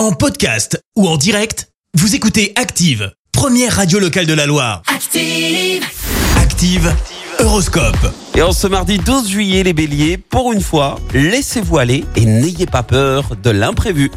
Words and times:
En 0.00 0.12
podcast 0.12 0.82
ou 0.96 1.06
en 1.06 1.18
direct, 1.18 1.68
vous 1.92 2.14
écoutez 2.14 2.54
Active, 2.56 3.12
première 3.32 3.76
radio 3.76 3.98
locale 3.98 4.24
de 4.24 4.32
la 4.32 4.46
Loire. 4.46 4.80
Active. 4.86 5.84
Active, 6.38 6.96
Horoscope. 7.38 8.10
Et 8.34 8.40
en 8.40 8.52
ce 8.52 8.66
mardi 8.66 8.96
12 8.96 9.28
juillet, 9.28 9.62
les 9.62 9.74
béliers, 9.74 10.16
pour 10.16 10.54
une 10.54 10.62
fois, 10.62 10.98
laissez-vous 11.12 11.76
aller 11.76 12.06
et 12.16 12.24
n'ayez 12.24 12.64
pas 12.64 12.82
peur 12.82 13.36
de 13.42 13.50
l'imprévu. 13.50 14.10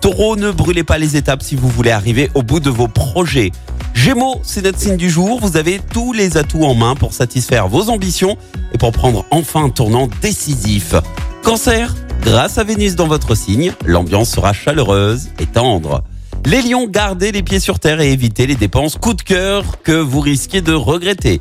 Taureau, 0.00 0.36
ne 0.36 0.52
brûlez 0.52 0.84
pas 0.84 0.98
les 0.98 1.16
étapes 1.16 1.42
si 1.42 1.56
vous 1.56 1.68
voulez 1.68 1.90
arriver 1.90 2.30
au 2.36 2.44
bout 2.44 2.60
de 2.60 2.70
vos 2.70 2.86
projets. 2.86 3.50
Gémeaux, 3.92 4.40
c'est 4.44 4.62
notre 4.62 4.78
signe 4.78 4.96
du 4.96 5.10
jour, 5.10 5.40
vous 5.40 5.56
avez 5.56 5.80
tous 5.92 6.12
les 6.12 6.36
atouts 6.36 6.64
en 6.64 6.76
main 6.76 6.94
pour 6.94 7.12
satisfaire 7.12 7.66
vos 7.66 7.90
ambitions 7.90 8.36
et 8.72 8.78
pour 8.78 8.92
prendre 8.92 9.24
enfin 9.32 9.64
un 9.64 9.70
tournant 9.70 10.08
décisif. 10.22 10.94
Cancer, 11.42 11.92
grâce 12.24 12.58
à 12.58 12.64
Vénus 12.64 12.96
dans 12.96 13.06
votre 13.06 13.34
signe, 13.34 13.72
l'ambiance 13.84 14.30
sera 14.30 14.52
chaleureuse 14.52 15.28
et 15.38 15.46
tendre. 15.46 16.02
Les 16.46 16.62
lions, 16.62 16.88
gardez 16.88 17.32
les 17.32 17.42
pieds 17.42 17.60
sur 17.60 17.78
terre 17.78 18.00
et 18.00 18.12
évitez 18.12 18.46
les 18.46 18.54
dépenses 18.54 18.96
coup 18.96 19.14
de 19.14 19.22
cœur 19.22 19.82
que 19.82 19.92
vous 19.92 20.20
risquez 20.20 20.60
de 20.60 20.72
regretter. 20.72 21.40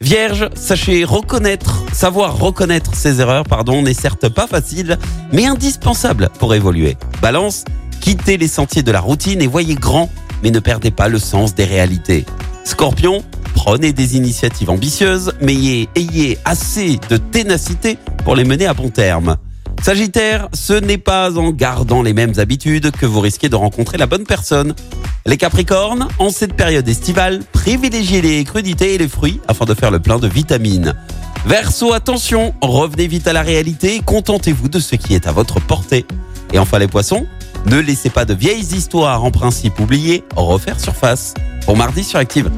Vierge, 0.00 0.48
sachez 0.54 1.04
reconnaître, 1.04 1.84
savoir 1.92 2.38
reconnaître 2.38 2.94
ses 2.94 3.20
erreurs, 3.20 3.44
pardon, 3.44 3.82
n'est 3.82 3.92
certes 3.92 4.28
pas 4.28 4.46
facile, 4.46 4.98
mais 5.32 5.46
indispensable 5.46 6.30
pour 6.38 6.54
évoluer. 6.54 6.96
Balance, 7.20 7.64
quittez 8.00 8.36
les 8.36 8.48
sentiers 8.48 8.82
de 8.82 8.92
la 8.92 9.00
routine 9.00 9.42
et 9.42 9.46
voyez 9.46 9.74
grand, 9.74 10.10
mais 10.42 10.50
ne 10.50 10.60
perdez 10.60 10.90
pas 10.90 11.08
le 11.08 11.18
sens 11.18 11.54
des 11.54 11.64
réalités. 11.64 12.24
Scorpion, 12.64 13.22
prenez 13.54 13.92
des 13.92 14.16
initiatives 14.16 14.70
ambitieuses, 14.70 15.32
mais 15.40 15.54
ayez, 15.54 15.88
ayez 15.96 16.38
assez 16.44 16.98
de 17.08 17.16
ténacité 17.16 17.98
pour 18.24 18.36
les 18.36 18.44
mener 18.44 18.66
à 18.66 18.74
bon 18.74 18.90
terme. 18.90 19.36
Sagittaire, 19.82 20.48
ce 20.52 20.74
n'est 20.74 20.98
pas 20.98 21.38
en 21.38 21.50
gardant 21.52 22.02
les 22.02 22.12
mêmes 22.12 22.34
habitudes 22.36 22.90
que 22.90 23.06
vous 23.06 23.20
risquez 23.20 23.48
de 23.48 23.56
rencontrer 23.56 23.96
la 23.96 24.06
bonne 24.06 24.24
personne. 24.24 24.74
Les 25.24 25.38
Capricornes, 25.38 26.06
en 26.18 26.30
cette 26.30 26.54
période 26.54 26.86
estivale, 26.86 27.40
privilégiez 27.52 28.20
les 28.20 28.44
crudités 28.44 28.94
et 28.94 28.98
les 28.98 29.08
fruits 29.08 29.40
afin 29.48 29.64
de 29.64 29.74
faire 29.74 29.90
le 29.90 29.98
plein 29.98 30.18
de 30.18 30.28
vitamines. 30.28 30.94
Verseau, 31.46 31.94
attention, 31.94 32.54
revenez 32.60 33.06
vite 33.06 33.26
à 33.26 33.32
la 33.32 33.40
réalité 33.40 33.96
et 33.96 34.00
contentez-vous 34.00 34.68
de 34.68 34.78
ce 34.78 34.96
qui 34.96 35.14
est 35.14 35.26
à 35.26 35.32
votre 35.32 35.60
portée. 35.60 36.04
Et 36.52 36.58
enfin 36.58 36.78
les 36.78 36.88
poissons, 36.88 37.26
ne 37.66 37.78
laissez 37.78 38.10
pas 38.10 38.26
de 38.26 38.34
vieilles 38.34 38.74
histoires 38.74 39.24
en 39.24 39.30
principe 39.30 39.80
oubliées 39.80 40.24
refaire 40.36 40.78
surface. 40.78 41.32
Bon 41.66 41.76
mardi 41.76 42.04
sur 42.04 42.18
Active. 42.18 42.50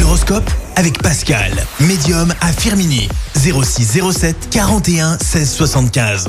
L'horoscope 0.00 0.50
avec 0.76 1.02
Pascal, 1.02 1.52
médium 1.80 2.32
à 2.40 2.50
Firmini. 2.52 3.08
06 3.34 4.00
07 4.10 4.48
41 4.50 5.18
16 5.18 5.50
75. 5.50 6.28